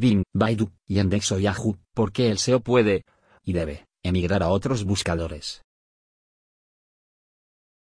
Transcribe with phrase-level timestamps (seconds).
[0.00, 3.04] Bing, Baidu, Yandex o Yahoo, porque el SEO puede,
[3.44, 5.62] y debe, emigrar a otros buscadores.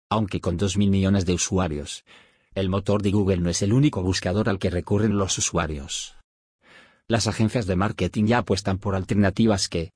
[0.09, 2.03] Aunque con 2.000 millones de usuarios,
[2.55, 6.15] el motor de Google no es el único buscador al que recurren los usuarios.
[7.07, 9.91] Las agencias de marketing ya apuestan por alternativas que,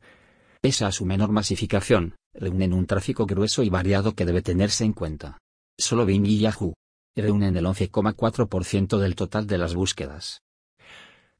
[0.61, 4.93] pese a su menor masificación, reúnen un tráfico grueso y variado que debe tenerse en
[4.93, 5.39] cuenta.
[5.79, 6.75] Solo Bing y Yahoo
[7.15, 10.42] reúnen el 11,4% del total de las búsquedas.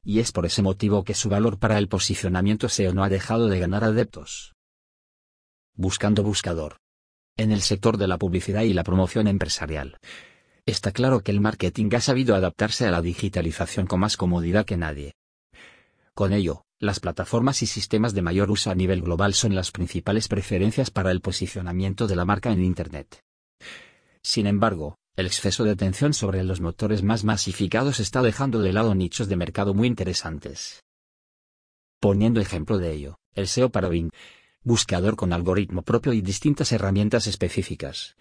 [0.04, 3.48] Y es por ese motivo que su valor para el posicionamiento SEO no ha dejado
[3.48, 4.54] de ganar adeptos.
[5.74, 6.76] Buscando buscador.
[7.36, 9.98] En el sector de la publicidad y la promoción empresarial.
[10.66, 14.76] Está claro que el marketing ha sabido adaptarse a la digitalización con más comodidad que
[14.76, 15.14] nadie.
[16.14, 20.28] Con ello, las plataformas y sistemas de mayor uso a nivel global son las principales
[20.28, 23.20] preferencias para el posicionamiento de la marca en Internet.
[24.22, 28.94] Sin embargo, el exceso de atención sobre los motores más masificados está dejando de lado
[28.94, 30.82] nichos de mercado muy interesantes.
[32.00, 34.10] Poniendo ejemplo de ello, el SEO para Bing,
[34.62, 38.16] buscador con algoritmo propio y distintas herramientas específicas.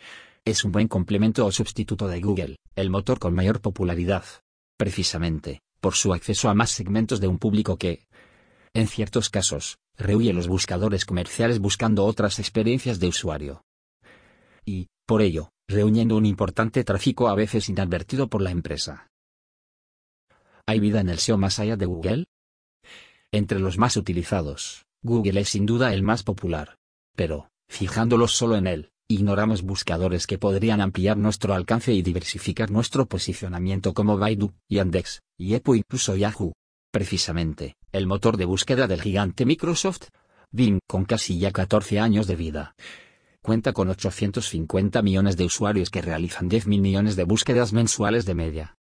[0.45, 4.23] Es un buen complemento o sustituto de Google, el motor con mayor popularidad.
[4.77, 8.05] Precisamente, por su acceso a más segmentos de un público que,
[8.73, 13.63] en ciertos casos, rehuye los buscadores comerciales buscando otras experiencias de usuario.
[14.65, 19.09] Y, por ello, reuniendo un importante tráfico a veces inadvertido por la empresa.
[20.65, 22.25] ¿Hay vida en el SEO más allá de Google?
[23.31, 26.77] Entre los más utilizados, Google es sin duda el más popular.
[27.15, 33.05] Pero, fijándolos solo en él, ignoramos buscadores que podrían ampliar nuestro alcance y diversificar nuestro
[33.05, 36.53] posicionamiento como Baidu, Yandex, Yahoo incluso Yahoo.
[36.91, 40.09] Precisamente, el motor de búsqueda del gigante Microsoft,
[40.51, 42.75] Bing, con casi ya 14 años de vida.
[43.43, 48.77] Cuenta con 850 millones de usuarios que realizan 10.000 millones de búsquedas mensuales de media.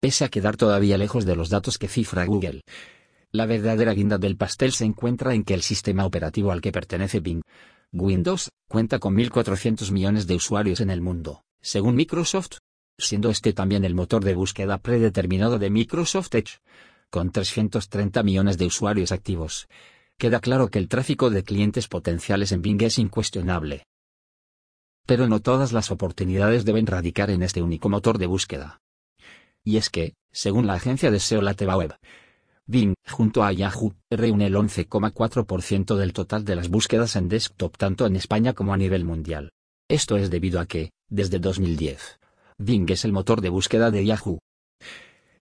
[0.00, 2.60] Pese a quedar todavía lejos de los datos que cifra Google,
[3.32, 7.18] la verdadera guinda del pastel se encuentra en que el sistema operativo al que pertenece
[7.18, 7.42] Bing,
[7.90, 12.58] Windows, cuenta con 1.400 millones de usuarios en el mundo, según Microsoft,
[12.98, 16.60] siendo este también el motor de búsqueda predeterminado de Microsoft Edge,
[17.10, 19.66] con 330 millones de usuarios activos.
[20.20, 23.86] Queda claro que el tráfico de clientes potenciales en Bing es incuestionable.
[25.06, 28.82] Pero no todas las oportunidades deben radicar en este único motor de búsqueda.
[29.64, 31.94] Y es que, según la agencia de SEO Lateva Web,
[32.66, 38.04] Bing, junto a Yahoo, reúne el 11,4% del total de las búsquedas en desktop tanto
[38.04, 39.52] en España como a nivel mundial.
[39.88, 42.20] Esto es debido a que, desde 2010,
[42.58, 44.38] Bing es el motor de búsqueda de Yahoo.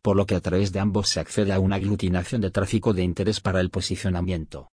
[0.02, 3.04] Por lo que a través de ambos se accede a una aglutinación de tráfico de
[3.04, 4.72] interés para el posicionamiento.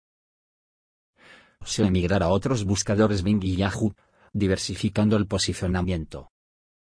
[1.64, 3.96] Se emigrar a otros buscadores Bing y Yahoo,
[4.34, 6.30] diversificando el posicionamiento.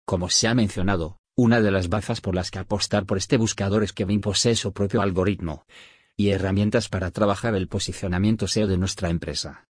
[0.05, 3.83] Como se ha mencionado, una de las bazas por las que apostar por este buscador
[3.83, 5.65] es que Bing posee su propio algoritmo
[6.15, 9.65] y herramientas para trabajar el posicionamiento SEO de nuestra empresa.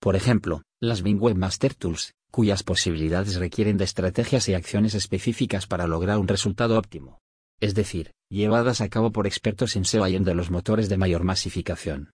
[0.00, 5.86] Por ejemplo, las Bing Webmaster Tools, cuyas posibilidades requieren de estrategias y acciones específicas para
[5.86, 7.20] lograr un resultado óptimo.
[7.60, 10.96] Es decir, llevadas a cabo por expertos en SEO y en de los motores de
[10.96, 12.12] mayor masificación.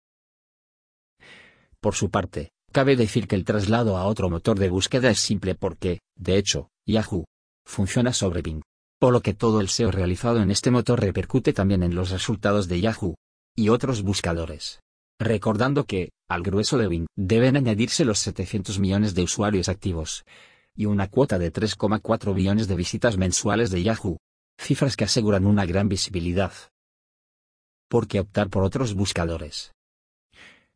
[1.80, 5.54] Por su parte, cabe decir que el traslado a otro motor de búsqueda es simple
[5.54, 7.26] porque, de hecho, Yahoo,
[7.66, 8.62] funciona sobre Bing.
[8.98, 12.68] Por lo que todo el SEO realizado en este motor repercute también en los resultados
[12.68, 13.16] de Yahoo
[13.54, 14.80] y otros buscadores.
[15.20, 20.24] Recordando que, al grueso de Bing, deben añadirse los 700 millones de usuarios activos
[20.74, 24.16] y una cuota de 3,4 billones de visitas mensuales de Yahoo.
[24.58, 26.52] Cifras que aseguran una gran visibilidad.
[27.88, 29.72] ¿Por qué optar por otros buscadores?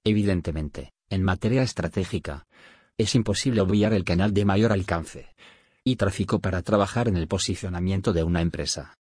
[0.05, 2.47] Evidentemente, en materia estratégica,
[2.99, 5.35] es imposible obviar el canal de mayor alcance,
[5.85, 8.95] y tráfico para trabajar en el posicionamiento de una empresa.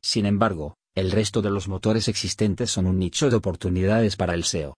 [0.00, 4.44] Sin embargo, el resto de los motores existentes son un nicho de oportunidades para el
[4.44, 4.76] SEO.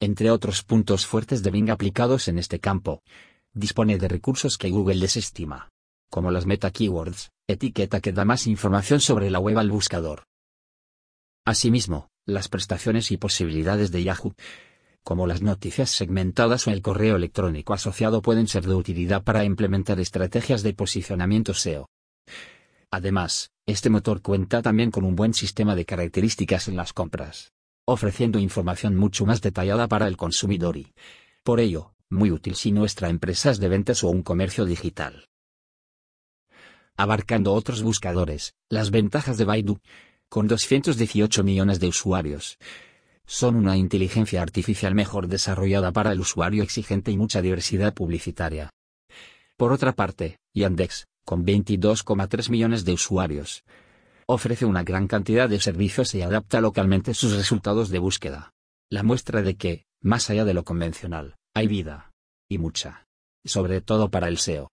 [0.00, 3.02] Entre otros puntos fuertes de Bing aplicados en este campo,
[3.52, 5.68] dispone de recursos que Google desestima,
[6.10, 10.24] como las meta keywords, etiqueta que da más información sobre la web al buscador.
[11.44, 14.34] Asimismo, las prestaciones y posibilidades de Yahoo
[15.02, 19.98] como las noticias segmentadas o el correo electrónico asociado pueden ser de utilidad para implementar
[20.00, 21.88] estrategias de posicionamiento SEO.
[22.90, 27.52] Además, este motor cuenta también con un buen sistema de características en las compras,
[27.86, 30.92] ofreciendo información mucho más detallada para el consumidor y,
[31.44, 35.29] por ello, muy útil si nuestra empresa es de ventas o un comercio digital.
[36.96, 39.78] Abarcando otros buscadores, las ventajas de Baidu,
[40.28, 42.58] con 218 millones de usuarios,
[43.26, 48.70] son una inteligencia artificial mejor desarrollada para el usuario exigente y mucha diversidad publicitaria.
[49.56, 53.62] Por otra parte, Yandex, con 22,3 millones de usuarios,
[54.26, 58.52] ofrece una gran cantidad de servicios y adapta localmente sus resultados de búsqueda.
[58.90, 62.10] La muestra de que, más allá de lo convencional, hay vida.
[62.48, 63.06] Y mucha.
[63.44, 64.70] Sobre todo para el SEO.